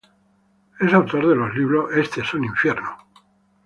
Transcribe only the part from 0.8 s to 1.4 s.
autor de